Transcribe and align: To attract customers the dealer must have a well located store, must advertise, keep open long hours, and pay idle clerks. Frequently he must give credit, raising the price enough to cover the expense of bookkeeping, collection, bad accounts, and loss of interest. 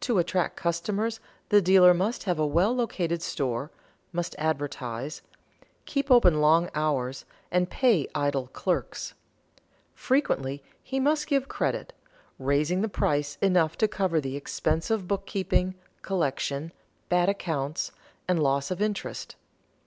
To 0.00 0.18
attract 0.18 0.56
customers 0.58 1.18
the 1.48 1.62
dealer 1.62 1.94
must 1.94 2.24
have 2.24 2.38
a 2.38 2.46
well 2.46 2.74
located 2.74 3.22
store, 3.22 3.70
must 4.12 4.36
advertise, 4.38 5.22
keep 5.86 6.10
open 6.10 6.42
long 6.42 6.68
hours, 6.74 7.24
and 7.50 7.70
pay 7.70 8.06
idle 8.14 8.48
clerks. 8.48 9.14
Frequently 9.94 10.62
he 10.82 11.00
must 11.00 11.26
give 11.26 11.48
credit, 11.48 11.94
raising 12.38 12.82
the 12.82 12.88
price 12.90 13.38
enough 13.40 13.78
to 13.78 13.88
cover 13.88 14.20
the 14.20 14.36
expense 14.36 14.90
of 14.90 15.08
bookkeeping, 15.08 15.74
collection, 16.02 16.70
bad 17.08 17.30
accounts, 17.30 17.92
and 18.28 18.42
loss 18.42 18.70
of 18.70 18.82
interest. 18.82 19.36